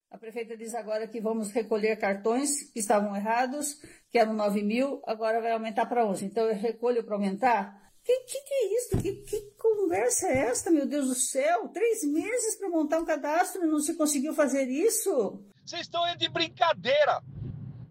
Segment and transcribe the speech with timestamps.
[0.09, 3.81] A prefeita diz agora que vamos recolher cartões que estavam errados,
[4.13, 6.27] que eram 9 mil, agora vai aumentar para 11.
[6.27, 7.82] Então eu recolho para aumentar?
[8.05, 8.99] Que, que, que é isso?
[8.99, 11.69] Que, que conversa é esta, meu Deus do céu?
[11.69, 15.41] Três meses para montar um cadastro e não se conseguiu fazer isso?
[15.65, 17.23] Vocês estão indo de brincadeira.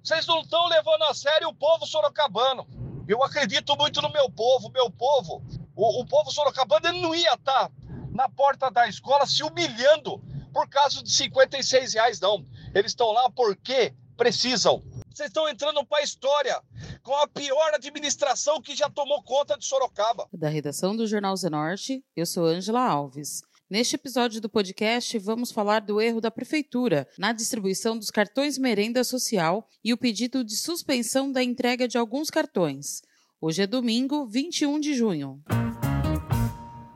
[0.03, 2.67] Vocês não estão levando a sério o povo sorocabano.
[3.07, 5.43] Eu acredito muito no meu povo, meu povo.
[5.75, 7.71] O, o povo sorocabano ele não ia estar tá
[8.11, 10.21] na porta da escola se humilhando
[10.51, 12.45] por causa de 56 reais, não.
[12.75, 14.83] Eles estão lá porque precisam.
[15.09, 16.61] Vocês estão entrando para a história
[17.01, 20.27] com a pior administração que já tomou conta de Sorocaba.
[20.33, 23.41] Da redação do Jornal Zenorte, eu sou Ângela Alves.
[23.69, 29.03] Neste episódio do podcast, vamos falar do erro da Prefeitura na distribuição dos cartões merenda
[29.03, 33.01] social e o pedido de suspensão da entrega de alguns cartões.
[33.39, 35.41] Hoje é domingo, 21 de junho.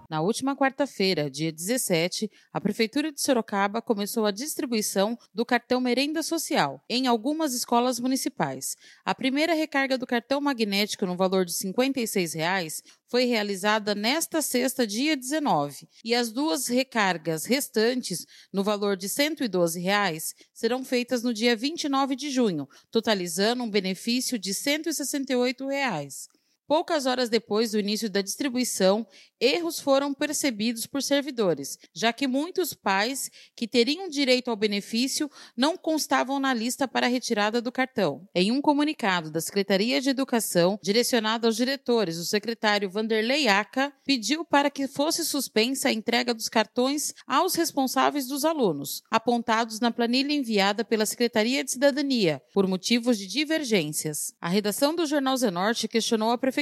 [0.08, 6.22] Na última quarta-feira, dia 17, a Prefeitura de Sorocaba começou a distribuição do cartão Merenda
[6.22, 8.76] Social em algumas escolas municipais.
[9.04, 14.86] A primeira recarga do cartão magnético no valor de 56 reais foi realizada nesta sexta,
[14.86, 21.34] dia 19, e as duas recargas restantes, no valor de 112 reais, serão feitas no
[21.34, 26.28] dia 29 de junho, totalizando um benefício de 168 reais.
[26.68, 29.06] Poucas horas depois do início da distribuição,
[29.40, 35.78] erros foram percebidos por servidores, já que muitos pais que teriam direito ao benefício não
[35.78, 38.28] constavam na lista para retirada do cartão.
[38.34, 44.44] Em um comunicado da Secretaria de Educação, direcionado aos diretores, o secretário Vanderlei Aca pediu
[44.44, 50.34] para que fosse suspensa a entrega dos cartões aos responsáveis dos alunos, apontados na planilha
[50.34, 54.34] enviada pela Secretaria de Cidadania, por motivos de divergências.
[54.42, 56.55] A redação do Jornal Zenorte questionou a Prefeitura,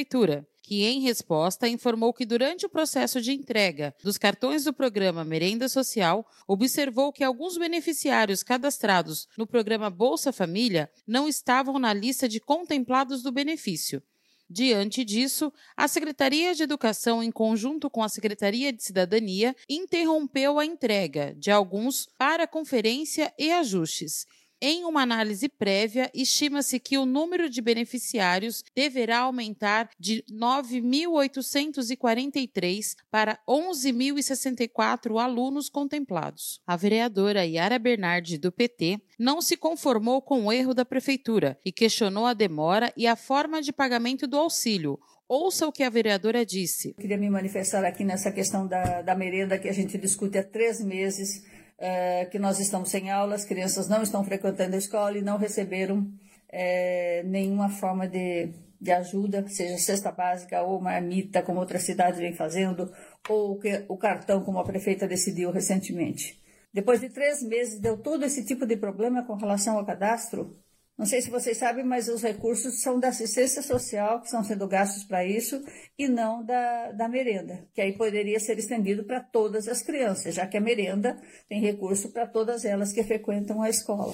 [0.64, 5.68] que, em resposta, informou que durante o processo de entrega dos cartões do programa Merenda
[5.68, 12.40] Social, observou que alguns beneficiários cadastrados no programa Bolsa Família não estavam na lista de
[12.40, 14.02] contemplados do benefício.
[14.50, 20.66] Diante disso, a Secretaria de Educação, em conjunto com a Secretaria de Cidadania, interrompeu a
[20.66, 24.26] entrega de alguns para conferência e ajustes
[24.66, 33.38] em uma análise prévia, estima-se que o número de beneficiários deverá aumentar de 9.843 para
[33.46, 36.62] 11.064 alunos contemplados.
[36.66, 41.72] A vereadora Yara Bernardi, do PT, não se conformou com o erro da prefeitura e
[41.74, 44.98] questionou a demora e a forma de pagamento do auxílio,
[45.28, 46.94] Ouça o que a vereadora disse.
[46.94, 50.84] Queria me manifestar aqui nessa questão da, da merenda que a gente discute há três
[50.84, 51.44] meses
[51.86, 55.38] é, que nós estamos sem aula, as crianças não estão frequentando a escola e não
[55.38, 56.08] receberam
[56.48, 62.34] é, nenhuma forma de, de ajuda, seja cesta básica ou marmita, como outras cidades vêm
[62.34, 62.90] fazendo,
[63.28, 66.42] ou o cartão, como a prefeita decidiu recentemente.
[66.74, 70.58] Depois de três meses, deu todo esse tipo de problema com relação ao cadastro.
[70.98, 74.68] Não sei se vocês sabem, mas os recursos são da assistência social que estão sendo
[74.68, 75.64] gastos para isso
[75.98, 80.46] e não da, da merenda, que aí poderia ser estendido para todas as crianças, já
[80.46, 84.14] que a merenda tem recurso para todas elas que frequentam a escola.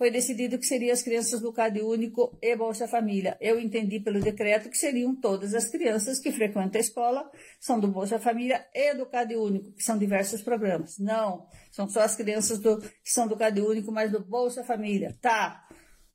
[0.00, 3.36] Foi decidido que seriam as crianças do CAD Único e Bolsa Família.
[3.38, 7.30] Eu entendi pelo decreto que seriam todas as crianças que frequentam a escola,
[7.60, 10.98] são do Bolsa Família e do CAD Único, que são diversos programas.
[10.98, 15.18] Não, são só as crianças do, que são do CAD Único, mas do Bolsa Família.
[15.20, 15.68] Tá,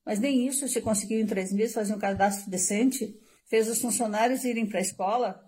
[0.05, 4.43] mas nem isso se conseguiu em três meses fazer um cadastro decente, fez os funcionários
[4.43, 5.45] irem para a escola,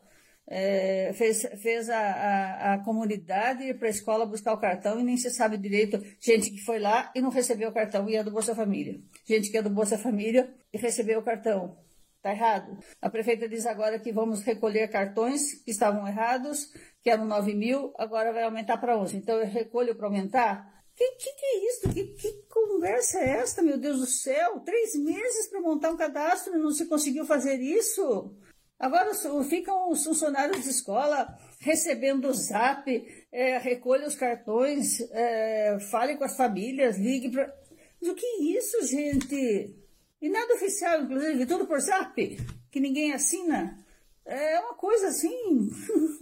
[0.50, 5.04] é, fez, fez a, a, a comunidade ir para a escola buscar o cartão e
[5.04, 6.02] nem se sabe direito.
[6.20, 9.00] Gente que foi lá e não recebeu o cartão e é do Bolsa Família.
[9.26, 11.78] Gente que é do Bolsa Família e recebeu o cartão.
[12.16, 12.80] Está errado.
[13.02, 16.72] A prefeita diz agora que vamos recolher cartões que estavam errados,
[17.04, 19.18] que eram 9 mil, agora vai aumentar para 11.
[19.18, 21.90] Então eu recolho para aumentar que, que, que é isso?
[21.90, 24.60] Que, que conversa é esta, meu Deus do céu?
[24.62, 28.36] Três meses para montar um cadastro e não se conseguiu fazer isso?
[28.80, 29.12] Agora
[29.48, 32.90] ficam os funcionários de escola recebendo o zap,
[33.32, 37.54] é, recolha os cartões, é, fale com as famílias, ligue para.
[38.02, 39.76] Mas o que é isso, gente?
[40.20, 42.38] E nada oficial, inclusive, tudo por zap,
[42.72, 43.78] que ninguém assina.
[44.26, 45.70] É uma coisa assim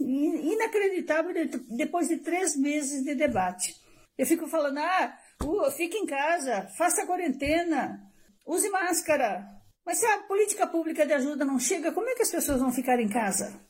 [0.00, 1.32] inacreditável
[1.76, 3.85] depois de três meses de debate.
[4.18, 8.00] Eu fico falando, ah, uh, fique em casa, faça quarentena,
[8.46, 9.46] use máscara.
[9.84, 12.72] Mas se a política pública de ajuda não chega, como é que as pessoas vão
[12.72, 13.60] ficar em casa?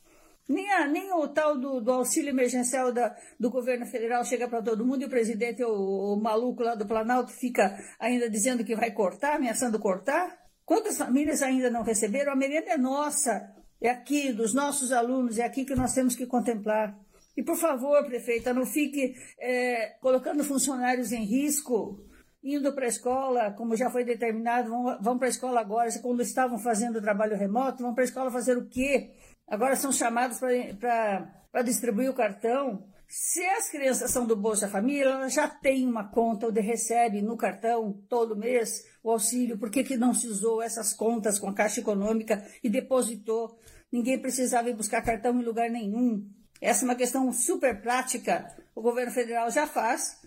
[0.49, 4.61] Nem, a, nem o tal do, do auxílio emergencial da, do governo federal chega para
[4.61, 8.75] todo mundo e o presidente, o, o maluco lá do Planalto, fica ainda dizendo que
[8.75, 10.37] vai cortar, ameaçando cortar.
[10.65, 12.31] Quantas famílias ainda não receberam?
[12.31, 16.25] A merenda é nossa, é aqui, dos nossos alunos, é aqui que nós temos que
[16.25, 16.97] contemplar.
[17.37, 22.03] E, por favor, prefeita, não fique é, colocando funcionários em risco,
[22.43, 26.21] indo para a escola, como já foi determinado, vão, vão para a escola agora, quando
[26.21, 29.11] estavam fazendo trabalho remoto, vão para a escola fazer o quê?
[29.47, 32.83] Agora são chamados para distribuir o cartão.
[33.07, 37.37] Se as crianças são do Bolsa Família, elas já têm uma conta onde recebe no
[37.37, 39.59] cartão todo mês o auxílio.
[39.59, 43.57] Por que, que não se usou essas contas com a Caixa Econômica e depositou?
[43.91, 46.27] Ninguém precisava ir buscar cartão em lugar nenhum.
[46.61, 48.47] Essa é uma questão super prática.
[48.75, 50.17] O governo federal já faz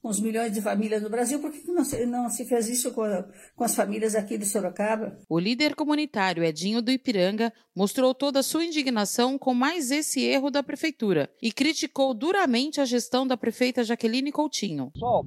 [0.00, 2.92] com os milhões de famílias do Brasil, por que não se, não se fez isso
[2.92, 3.24] com, a,
[3.56, 5.18] com as famílias aqui de Sorocaba?
[5.28, 10.50] O líder comunitário Edinho do Ipiranga mostrou toda a sua indignação com mais esse erro
[10.50, 14.92] da prefeitura e criticou duramente a gestão da prefeita Jaqueline Coutinho.
[14.92, 15.26] Pessoal,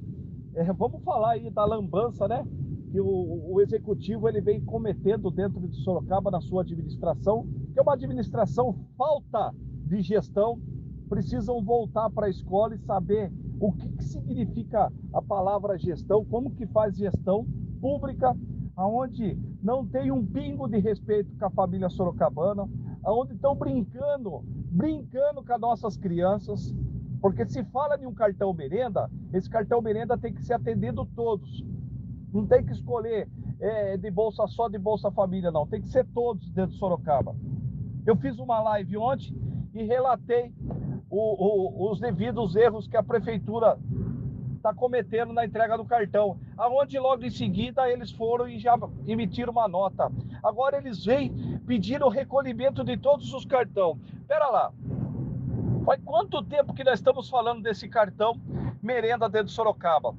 [0.56, 2.42] é, vamos falar aí da lambança, né?
[2.92, 7.82] Que o, o executivo ele vem cometendo dentro de Sorocaba na sua administração, que é
[7.82, 9.52] uma administração falta
[9.86, 10.60] de gestão,
[11.08, 16.50] precisam voltar para a escola e saber o que, que, significa a palavra gestão, como
[16.50, 17.46] que faz gestão
[17.80, 18.36] pública,
[18.76, 22.68] aonde não tem um pingo de respeito com a família sorocabana,
[23.04, 26.74] aonde estão brincando, brincando com as nossas crianças,
[27.20, 31.64] porque se fala de um cartão merenda, esse cartão merenda tem que ser atendido todos,
[32.32, 33.28] não tem que escolher
[33.60, 37.34] é, de bolsa só de Bolsa Família, não, tem que ser todos dentro de Sorocaba.
[38.06, 39.36] Eu fiz uma live ontem
[39.74, 40.52] e relatei
[41.08, 43.78] o, o, os devidos erros que a prefeitura
[44.56, 46.38] está cometendo na entrega do cartão.
[46.56, 50.10] Aonde logo em seguida eles foram e já emitiram uma nota.
[50.42, 53.98] Agora eles vêm pedir o recolhimento de todos os cartões.
[54.26, 54.72] Pera lá.
[55.84, 58.40] Faz quanto tempo que nós estamos falando desse cartão
[58.80, 60.14] merenda dentro de Sorocaba?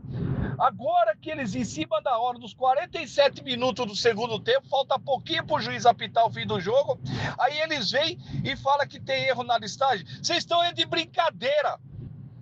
[0.58, 5.46] Agora que eles, em cima da hora, nos 47 minutos do segundo tempo, falta pouquinho
[5.46, 7.00] para o juiz apitar o fim do jogo,
[7.38, 10.06] aí eles vêm e falam que tem erro na listagem.
[10.22, 11.80] Vocês estão de brincadeira.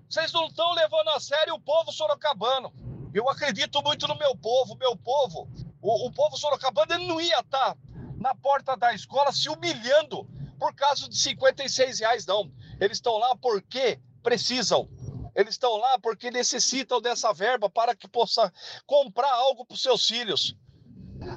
[0.09, 2.73] Vocês não estão levando a sério o povo sorocabano.
[3.13, 5.49] Eu acredito muito no meu povo, meu povo.
[5.81, 7.77] O, o povo sorocabano ele não ia estar tá
[8.17, 10.27] na porta da escola se humilhando
[10.59, 12.51] por causa de 56 reais, não.
[12.79, 14.87] Eles estão lá porque precisam.
[15.35, 18.51] Eles estão lá porque necessitam dessa verba para que possa
[18.85, 20.55] comprar algo para os seus filhos.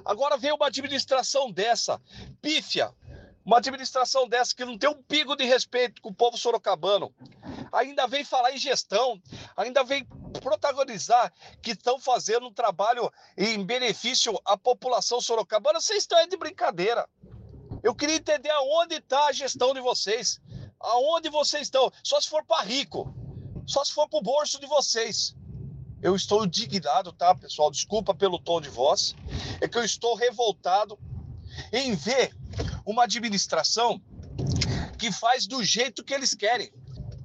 [0.05, 2.01] Agora vem uma administração dessa,
[2.41, 2.93] pífia,
[3.45, 7.15] uma administração dessa que não tem um pigo de respeito com o povo sorocabano.
[7.73, 9.21] Ainda vem falar em gestão,
[9.57, 10.07] ainda vem
[10.41, 11.33] protagonizar
[11.63, 15.81] que estão fazendo um trabalho em benefício à população sorocabana.
[15.81, 17.09] Vocês estão aí de brincadeira.
[17.83, 20.41] Eu queria entender aonde está a gestão de vocês.
[20.81, 21.91] Aonde vocês estão?
[22.03, 23.15] Só se for para rico.
[23.67, 25.35] Só se for pro bolso de vocês.
[26.03, 27.71] Eu estou indignado, tá, pessoal?
[27.71, 29.15] Desculpa pelo tom de voz.
[29.61, 30.99] É que eu estou revoltado
[31.73, 32.37] em ver
[32.85, 34.03] uma administração
[34.99, 36.71] que faz do jeito que eles querem.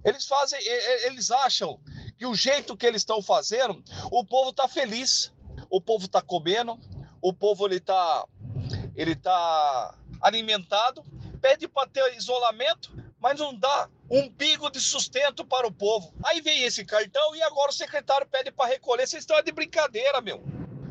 [0.04, 0.60] Eles fazem,
[1.06, 1.80] eles acham
[2.18, 5.32] que o jeito que eles estão fazendo, o povo está feliz,
[5.70, 6.80] o povo está comendo,
[7.22, 8.26] o povo ele está
[8.96, 11.04] ele tá alimentado,
[11.42, 16.14] pede para ter isolamento, mas não dá um pingo de sustento para o povo.
[16.24, 19.08] Aí vem esse cartão e agora o secretário pede para recolher.
[19.08, 20.44] Vocês estão de brincadeira, meu.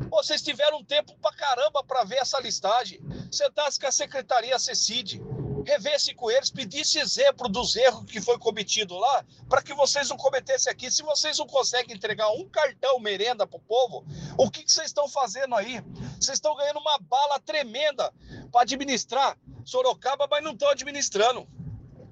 [0.09, 2.99] Vocês tiveram tempo para caramba para ver essa listagem.
[3.31, 5.21] Sentasse com a secretaria CECID,
[5.65, 10.17] revesse com eles, pedisse exemplo dos erros que foi cometido lá, para que vocês não
[10.17, 10.89] cometessem aqui.
[10.89, 14.03] Se vocês não conseguem entregar um cartão merenda para o povo,
[14.37, 15.79] o que vocês estão fazendo aí?
[16.19, 18.11] Vocês estão ganhando uma bala tremenda
[18.51, 21.47] para administrar Sorocaba, mas não estão administrando.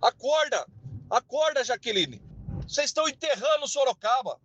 [0.01, 0.65] Acorda!
[1.09, 2.21] Acorda, Jaqueline!
[2.67, 4.39] Vocês estão enterrando Sorocaba.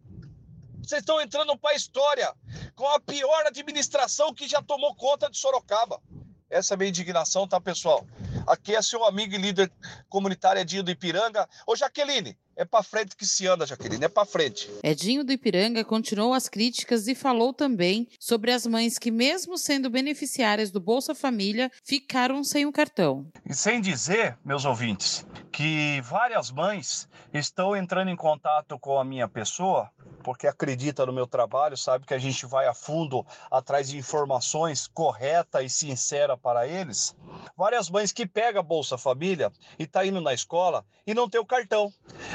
[0.83, 2.35] Vocês estão entrando para a história
[2.75, 6.01] com a pior administração que já tomou conta de Sorocaba.
[6.49, 8.07] Essa é a minha indignação, tá, pessoal?
[8.47, 9.73] Aqui é seu amigo e líder
[10.09, 11.49] comunitário Edinho do Ipiranga.
[11.67, 14.71] Ô, Jaqueline, é para frente que se anda, Jaqueline, é para frente.
[14.83, 19.91] Edinho do Ipiranga continuou as críticas e falou também sobre as mães que, mesmo sendo
[19.91, 23.27] beneficiárias do Bolsa Família, ficaram sem o cartão.
[23.49, 29.29] E sem dizer, meus ouvintes, que várias mães estão entrando em contato com a minha
[29.29, 29.91] pessoa
[30.23, 34.87] porque acredita no meu trabalho, sabe que a gente vai a fundo atrás de informações
[34.87, 37.15] corretas e sinceras para eles.
[37.57, 41.41] Várias mães que pegam a Bolsa Família e tá indo na escola e não tem
[41.41, 41.93] o cartão.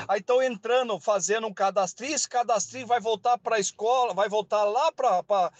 [0.07, 4.63] Aí estão entrando, fazendo um cadastro, esse cadastro vai voltar para a escola, vai voltar
[4.63, 5.51] lá para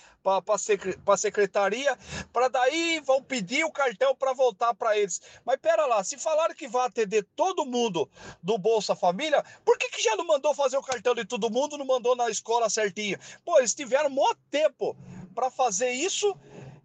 [0.42, 1.98] para a secretaria,
[2.34, 5.22] para daí vão pedir o cartão para voltar para eles.
[5.46, 8.10] Mas pera lá, se falaram que vai atender todo mundo
[8.44, 11.78] do Bolsa Família, por que, que já não mandou fazer o cartão de todo mundo,
[11.78, 13.18] não mandou na escola certinho?
[13.46, 14.98] Pô, eles tiveram muito tempo
[15.34, 16.36] para fazer isso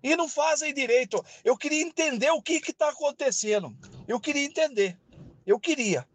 [0.02, 1.24] e não fazem direito.
[1.44, 3.74] Eu queria entender o que está acontecendo.
[4.06, 4.96] Eu queria entender.
[5.46, 6.06] Eu queria.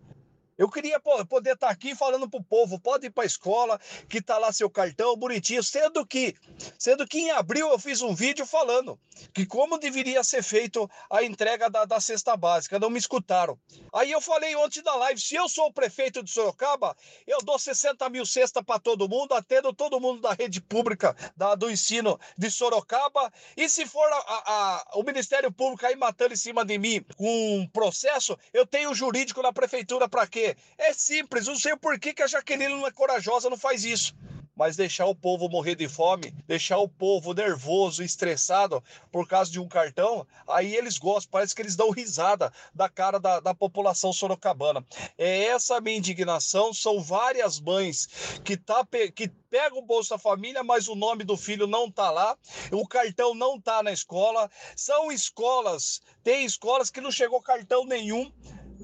[0.58, 3.80] Eu queria poder estar tá aqui falando para o povo, pode ir para a escola,
[4.10, 6.36] que está lá seu cartão, bonitinho, sendo que,
[6.80, 9.00] sendo que em abril eu fiz um vídeo falando
[9.34, 13.60] que como deveria ser feito a entrega da, da cesta básica, não me escutaram.
[13.94, 16.96] Aí eu falei ontem na live, se eu sou o prefeito de Sorocaba,
[17.26, 21.56] eu dou 60 mil cestas para todo mundo, atendo todo mundo da rede pública da,
[21.56, 26.38] do ensino de Sorocaba, e se for a, a, o Ministério Público aí matando em
[26.38, 30.47] cima de mim com um processo, eu tenho jurídico na prefeitura para quê?
[30.78, 34.16] É simples, não sei por que, a Jaqueline não é corajosa, não faz isso.
[34.56, 39.60] Mas deixar o povo morrer de fome, deixar o povo nervoso, estressado por causa de
[39.60, 44.12] um cartão, aí eles gostam, parece que eles dão risada da cara da, da população
[44.12, 44.84] sorocabana.
[45.16, 46.74] É essa a minha indignação.
[46.74, 48.08] São várias mães
[48.44, 52.36] que, tá, que pegam o Bolsa Família, mas o nome do filho não tá lá,
[52.72, 54.50] o cartão não tá na escola.
[54.76, 58.32] São escolas, tem escolas que não chegou cartão nenhum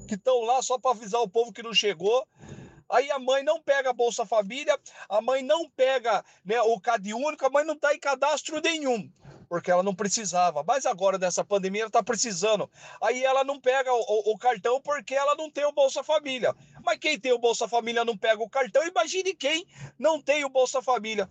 [0.08, 2.26] que estão lá só para avisar o povo que não chegou.
[2.90, 7.14] Aí a mãe não pega a Bolsa Família, a mãe não pega né, o CAD
[7.14, 9.10] único, a mãe não está em cadastro nenhum,
[9.48, 10.62] porque ela não precisava.
[10.62, 12.70] Mas agora, nessa pandemia, ela está precisando.
[13.02, 16.54] Aí ela não pega o, o, o, cartão porque ela não tem o Bolsa Família.
[16.84, 19.66] Mas quem tem o Bolsa Família não pega o cartão, imagine quem
[19.98, 21.28] não tem o Bolsa Família.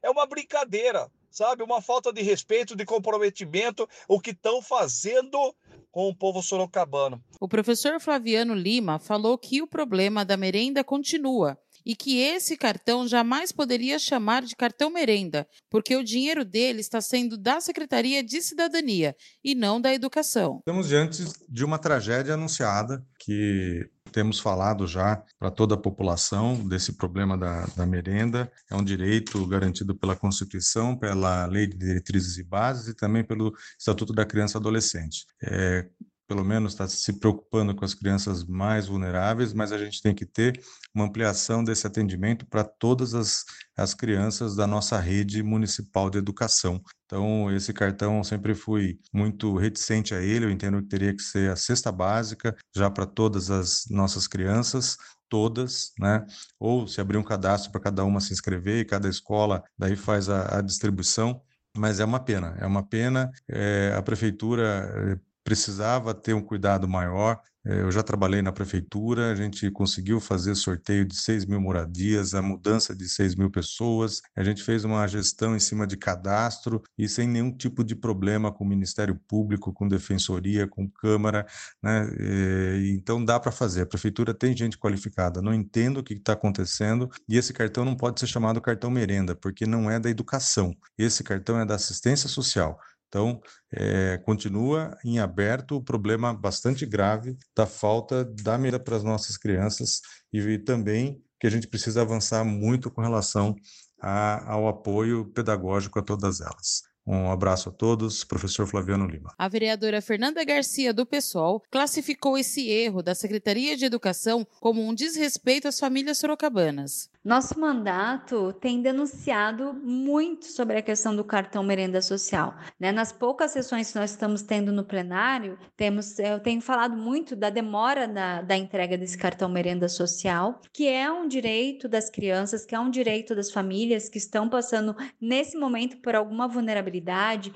[0.00, 1.62] É uma brincadeira, sabe?
[1.62, 5.54] Uma falta de respeito, de comprometimento, o que estão fazendo
[5.92, 7.22] com o povo sorocabano.
[7.38, 13.06] O professor Flaviano Lima falou que o problema da merenda continua e que esse cartão
[13.06, 18.40] jamais poderia chamar de cartão merenda, porque o dinheiro dele está sendo da Secretaria de
[18.42, 20.58] Cidadania e não da Educação.
[20.58, 26.92] Estamos diante de uma tragédia anunciada que temos falado já para toda a população desse
[26.92, 28.50] problema da, da, merenda.
[28.70, 33.52] É um direito garantido pela Constituição, pela Lei de Diretrizes e Bases e também pelo
[33.78, 35.24] Estatuto da Criança e Adolescente.
[35.42, 35.88] É,
[36.26, 40.24] pelo menos está se preocupando com as crianças mais vulneráveis, mas a gente tem que
[40.24, 40.62] ter
[40.94, 43.44] uma ampliação desse atendimento para todas as,
[43.76, 46.82] as crianças da nossa rede municipal de educação.
[47.06, 51.50] Então, esse cartão sempre fui muito reticente a ele, eu entendo que teria que ser
[51.50, 54.96] a cesta básica já para todas as nossas crianças,
[55.28, 56.26] todas, né?
[56.58, 60.28] Ou se abrir um cadastro para cada uma se inscrever e cada escola daí faz
[60.28, 61.42] a, a distribuição.
[61.74, 63.30] Mas é uma pena, é uma pena.
[63.48, 67.40] É, a prefeitura eh, precisava ter um cuidado maior.
[67.64, 72.34] Eh, eu já trabalhei na prefeitura, a gente conseguiu fazer sorteio de 6 mil moradias,
[72.34, 76.82] a mudança de 6 mil pessoas, a gente fez uma gestão em cima de cadastro
[76.98, 81.46] e sem nenhum tipo de problema com o Ministério Público, com Defensoria, com Câmara,
[81.82, 82.08] né?
[82.18, 83.82] Eh, então dá para fazer.
[83.82, 87.96] A prefeitura tem gente qualificada, não entendo o que está acontecendo e esse cartão não
[87.96, 92.28] pode ser chamado cartão merenda, porque não é da educação, esse cartão é da assistência
[92.28, 92.78] social.
[93.12, 99.04] Então, é, continua em aberto o problema bastante grave da falta da medida para as
[99.04, 100.00] nossas crianças
[100.32, 103.54] e também que a gente precisa avançar muito com relação
[104.00, 106.91] a, ao apoio pedagógico a todas elas.
[107.04, 109.34] Um abraço a todos, professor Flaviano Lima.
[109.36, 114.94] A vereadora Fernanda Garcia, do PSOL, classificou esse erro da Secretaria de Educação como um
[114.94, 117.10] desrespeito às famílias sorocabanas.
[117.24, 122.54] Nosso mandato tem denunciado muito sobre a questão do cartão merenda social.
[122.78, 122.90] Né?
[122.90, 127.48] Nas poucas sessões que nós estamos tendo no plenário, temos, eu tenho falado muito da
[127.48, 132.74] demora da, da entrega desse cartão merenda social, que é um direito das crianças, que
[132.74, 136.91] é um direito das famílias que estão passando nesse momento por alguma vulnerabilidade.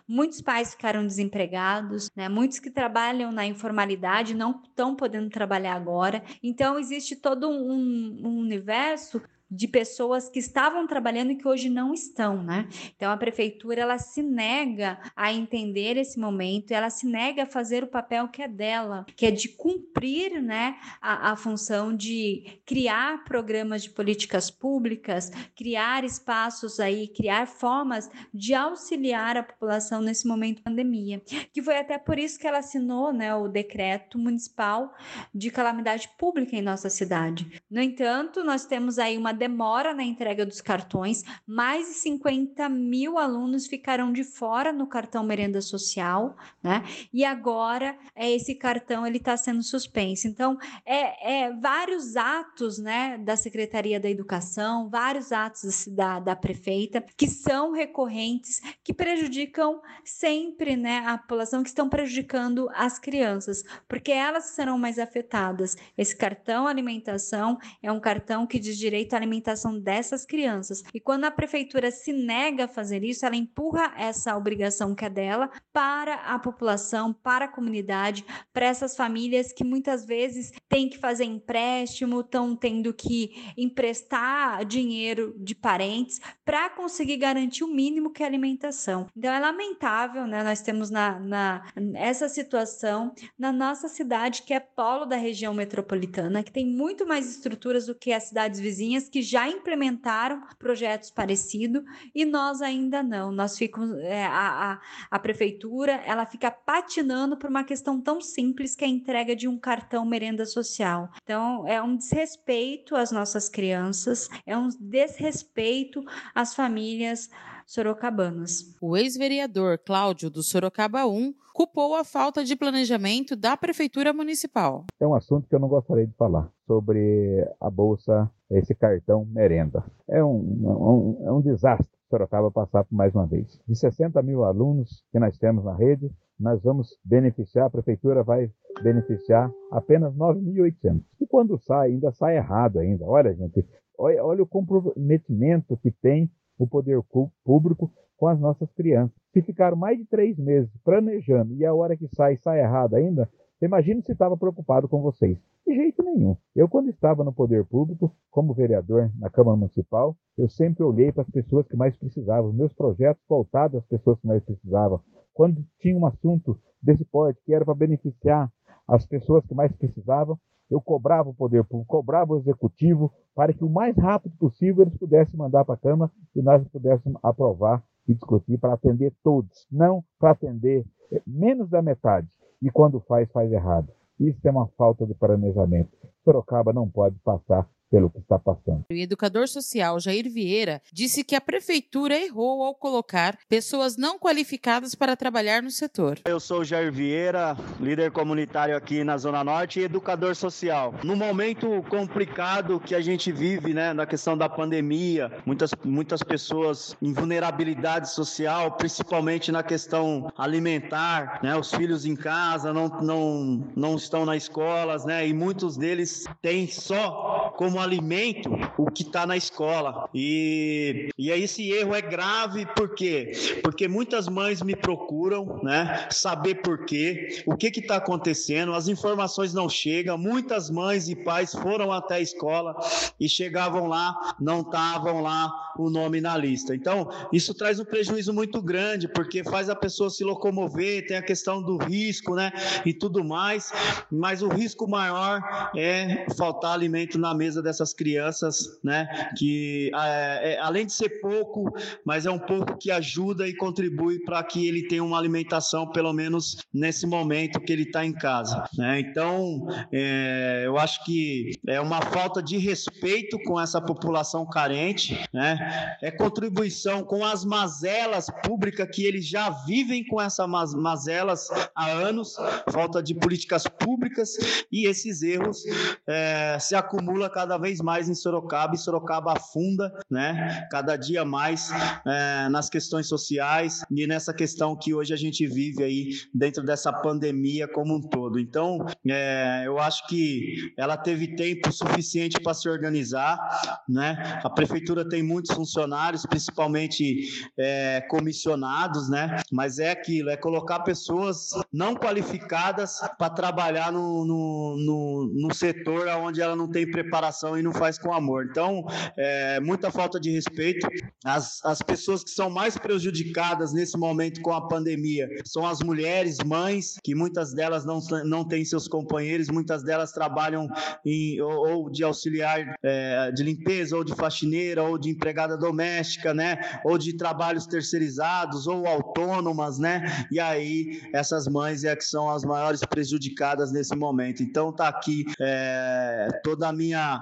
[0.09, 2.28] Muitos pais ficaram desempregados, né?
[2.28, 6.23] muitos que trabalham na informalidade não estão podendo trabalhar agora.
[6.43, 11.94] Então, existe todo um, um universo de pessoas que estavam trabalhando e que hoje não
[11.94, 12.68] estão, né?
[12.96, 17.84] Então a prefeitura ela se nega a entender esse momento, ela se nega a fazer
[17.84, 23.24] o papel que é dela, que é de cumprir, né, a, a função de criar
[23.24, 30.56] programas de políticas públicas, criar espaços aí, criar formas de auxiliar a população nesse momento
[30.56, 31.22] de pandemia,
[31.52, 34.94] que foi até por isso que ela assinou, né, o decreto municipal
[35.34, 37.62] de calamidade pública em nossa cidade.
[37.70, 43.19] No entanto, nós temos aí uma demora na entrega dos cartões, mais de 50 mil
[43.19, 46.85] alunos ficaram de fora no cartão merenda social, né?
[47.12, 50.26] E agora é, esse cartão ele está sendo suspenso.
[50.26, 57.05] Então, é, é, vários atos, né, da Secretaria da Educação, vários atos da, da prefeita
[57.16, 64.12] que são recorrentes, que prejudicam sempre, né, a população, que estão prejudicando as crianças, porque
[64.12, 65.76] elas serão mais afetadas.
[65.97, 70.83] Esse cartão alimentação é um cartão que diz direito à alimentação dessas crianças.
[70.95, 75.11] E quando a prefeitura se nega a fazer isso, ela empurra essa obrigação que é
[75.11, 80.99] dela para a população, para a comunidade, para essas famílias que muitas vezes têm que
[80.99, 88.23] fazer empréstimo, estão tendo que emprestar dinheiro de parentes para conseguir garantir o mínimo que
[88.23, 89.06] é alimentação.
[89.16, 90.42] Então é lamentável, né?
[90.42, 96.42] Nós temos na, na essa situação na nossa cidade que é polo da região metropolitana,
[96.42, 101.82] que tem muito mais estruturas do que as cidades vizinhas que já implementaram projetos parecidos
[102.14, 103.32] e nós ainda não.
[103.32, 104.80] Nós ficamos é, a, a,
[105.11, 109.49] a prefeitura ela fica patinando por uma questão tão simples que é a entrega de
[109.49, 111.08] um cartão merenda social.
[111.23, 116.04] Então é um desrespeito às nossas crianças, é um desrespeito
[116.35, 117.30] às famílias
[117.66, 118.76] sorocabanas.
[118.80, 124.85] O ex-vereador Cláudio do Sorocaba 1 culpou a falta de planejamento da Prefeitura Municipal.
[125.00, 129.85] É um assunto que eu não gostaria de falar sobre a Bolsa, esse cartão merenda.
[130.08, 133.61] É um, um, é um desastre Sorocaba passar por mais uma vez.
[133.66, 136.08] De 60 mil alunos que nós temos na rede,
[136.38, 138.50] nós vamos beneficiar, a prefeitura vai
[138.82, 141.02] beneficiar apenas 9.800.
[141.20, 143.04] E quando sai, ainda sai errado ainda.
[143.04, 143.66] Olha, gente,
[143.99, 147.00] olha, olha o comprometimento que tem o poder
[147.44, 149.14] público com as nossas crianças.
[149.32, 153.28] Se ficaram mais de três meses planejando e a hora que sai, sai errado ainda,
[153.60, 155.38] imagina se estava preocupado com vocês.
[155.66, 156.36] De jeito nenhum.
[156.54, 161.22] Eu, quando estava no poder público, como vereador na Câmara Municipal, eu sempre olhei para
[161.22, 165.00] as pessoas que mais precisavam, meus projetos voltados às pessoas que mais precisavam.
[165.34, 168.50] Quando tinha um assunto desse porte que era para beneficiar
[168.86, 170.38] as pessoas que mais precisavam,
[170.70, 174.96] eu cobrava o poder público, cobrava o executivo, para que o mais rápido possível eles
[174.96, 180.04] pudessem mandar para a Câmara e nós pudéssemos aprovar e discutir para atender todos, não
[180.18, 182.28] para atender eh, menos da metade.
[182.62, 183.88] E quando faz, faz errado.
[184.18, 185.90] Isso é uma falta de planejamento.
[186.25, 188.85] Sorocaba não pode passar pelo que está passando.
[188.90, 194.94] O educador social Jair Vieira disse que a prefeitura errou ao colocar pessoas não qualificadas
[194.94, 196.18] para trabalhar no setor.
[196.25, 200.94] Eu sou Jair Vieira, líder comunitário aqui na Zona Norte e educador social.
[201.03, 206.96] No momento complicado que a gente vive, né, na questão da pandemia, muitas, muitas pessoas
[207.01, 213.96] em vulnerabilidade social, principalmente na questão alimentar, né, os filhos em casa não, não, não
[213.96, 219.37] estão na escolas, né, e muitos deles têm só como alimento o que está na
[219.37, 220.09] escola.
[220.14, 223.33] E, e esse erro é grave por quê?
[223.62, 226.07] Porque muitas mães me procuram, né?
[226.11, 230.19] Saber por quê, o que está acontecendo, as informações não chegam.
[230.19, 232.77] Muitas mães e pais foram até a escola
[233.19, 236.75] e chegavam lá, não estavam lá o nome na lista.
[236.75, 241.23] Então, isso traz um prejuízo muito grande, porque faz a pessoa se locomover, tem a
[241.23, 242.53] questão do risco, né?
[242.85, 243.73] E tudo mais,
[244.11, 245.40] mas o risco maior
[245.77, 249.30] é faltar alimento na mesa dessa essas crianças, né?
[249.37, 251.70] Que é, é, além de ser pouco,
[252.04, 256.12] mas é um pouco que ajuda e contribui para que ele tenha uma alimentação, pelo
[256.12, 259.00] menos nesse momento que ele está em casa, né?
[259.00, 265.96] Então, é, eu acho que é uma falta de respeito com essa população carente, né?
[266.02, 272.37] É contribuição com as mazelas públicas que eles já vivem com essas mazelas há anos,
[272.70, 275.62] falta de políticas públicas e esses erros
[276.06, 280.66] é, se acumulam cada vez mais em Sorocaba e Sorocaba afunda, né?
[280.70, 281.70] Cada dia mais
[282.07, 286.90] é, nas questões sociais e nessa questão que hoje a gente vive aí dentro dessa
[286.90, 288.40] pandemia como um todo.
[288.40, 293.38] Então, é, eu acho que ela teve tempo suficiente para se organizar,
[293.87, 294.40] né?
[294.42, 299.42] A prefeitura tem muitos funcionários, principalmente é, comissionados, né?
[299.53, 306.09] Mas é aquilo, é colocar pessoas não qualificadas para trabalhar no, no, no, no setor
[306.16, 307.25] onde ela não tem preparação
[307.58, 308.46] e não faz com amor.
[308.50, 308.84] Então,
[309.16, 310.86] é, muita falta de respeito.
[311.24, 316.38] As, as pessoas que são mais prejudicadas nesse momento com a pandemia são as mulheres,
[316.44, 320.68] mães, que muitas delas não, não têm seus companheiros, muitas delas trabalham
[321.04, 326.32] em, ou, ou de auxiliar é, de limpeza, ou de faxineira, ou de empregada doméstica,
[326.32, 326.58] né?
[326.84, 330.26] Ou de trabalhos terceirizados, ou autônomas, né?
[330.30, 334.42] E aí, essas mães é que são as maiores prejudicadas nesse momento.
[334.42, 337.15] Então, tá aqui é, toda a minha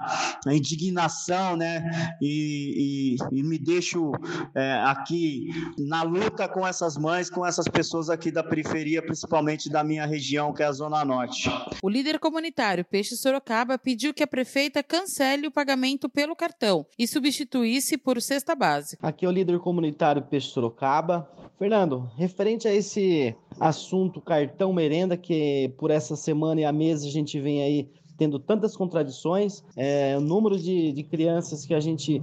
[0.45, 2.15] minha indignação, né?
[2.21, 4.11] E, e, e me deixo
[4.53, 9.83] é, aqui na luta com essas mães, com essas pessoas aqui da periferia, principalmente da
[9.83, 11.49] minha região, que é a Zona Norte.
[11.81, 17.07] O líder comunitário Peixe Sorocaba pediu que a prefeita cancele o pagamento pelo cartão e
[17.07, 19.05] substituísse por cesta básica.
[19.05, 21.29] Aqui é o líder comunitário Peixe Sorocaba.
[21.57, 27.09] Fernando, referente a esse assunto cartão merenda, que por essa semana e a mês a
[27.09, 32.21] gente vem aí tendo tantas contradições, é, o número de, de crianças que a gente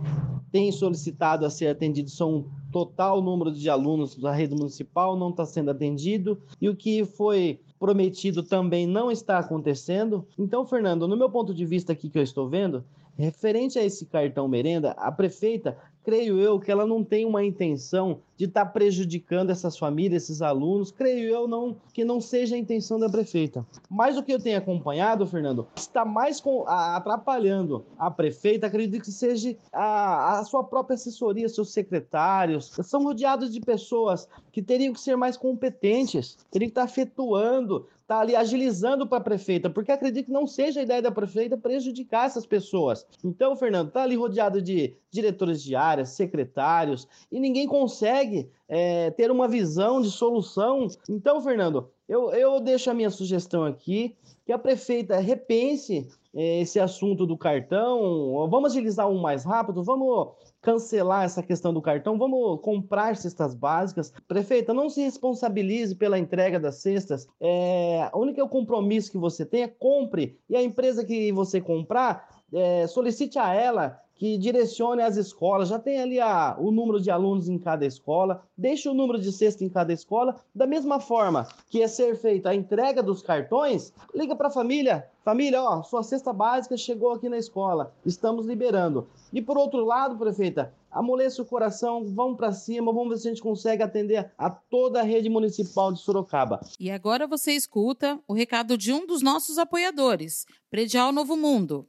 [0.51, 5.45] tem solicitado a ser atendido são total número de alunos da rede municipal não está
[5.47, 10.27] sendo atendido e o que foi prometido também não está acontecendo.
[10.39, 12.85] Então, Fernando, no meu ponto de vista aqui que eu estou vendo,
[13.17, 18.21] referente a esse cartão merenda, a prefeita creio eu que ela não tem uma intenção
[18.37, 22.59] de estar tá prejudicando essas famílias, esses alunos, creio eu não que não seja a
[22.59, 23.65] intenção da prefeita.
[23.89, 29.03] Mas o que eu tenho acompanhado, Fernando, está mais com, a, atrapalhando a prefeita, acredito
[29.03, 34.93] que seja a, a sua própria assessoria, seus secretários, são rodeados de pessoas que teriam
[34.93, 39.71] que ser mais competentes, teriam que estar tá efetuando, tá ali agilizando para a prefeita,
[39.71, 43.07] porque acredito que não seja a ideia da prefeita prejudicar essas pessoas.
[43.25, 49.31] Então, Fernando, tá ali rodeado de diretores de áreas, secretários, e ninguém consegue é, ter
[49.31, 50.87] uma visão de solução.
[51.09, 56.81] Então, Fernando, eu, eu deixo a minha sugestão aqui, que a prefeita repense é, esse
[56.81, 60.31] assunto do cartão, vamos agilizar um mais rápido, vamos
[60.63, 64.13] cancelar essa questão do cartão, vamos comprar cestas básicas.
[64.27, 67.27] Prefeita, não se responsabilize pela entrega das cestas.
[67.41, 70.39] É, o único compromisso que você tem é compre.
[70.49, 75.81] E a empresa que você comprar, é, solicite a ela que direcione as escolas, já
[75.81, 79.65] tem ali a, o número de alunos em cada escola, deixe o número de cesta
[79.65, 84.37] em cada escola, da mesma forma que é ser feita a entrega dos cartões, liga
[84.37, 89.09] para a família, família, ó, sua cesta básica chegou aqui na escola, estamos liberando.
[89.33, 93.31] E por outro lado, prefeita, amoleça o coração, vamos para cima, vamos ver se a
[93.33, 96.61] gente consegue atender a toda a rede municipal de Sorocaba.
[96.79, 101.89] E agora você escuta o recado de um dos nossos apoiadores, Predial Novo Mundo.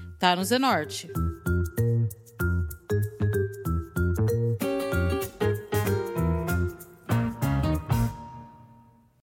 [0.21, 1.11] tá no Zenorte.